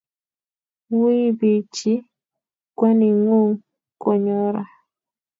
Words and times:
Wui 0.97 1.21
pirchi 1.39 1.93
kwaningung 2.77 3.53
konyo 4.01 4.39
ra 4.53 4.63